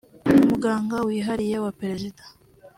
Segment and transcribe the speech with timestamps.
[0.43, 2.23] Umuganga wihariye wa perezida